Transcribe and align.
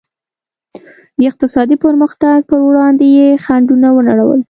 د 1.17 1.19
اقتصادي 1.31 1.75
پرمختګ 1.85 2.37
پر 2.49 2.59
وړاندې 2.67 3.05
یې 3.17 3.27
خنډونه 3.43 3.87
ونړول. 3.91 4.39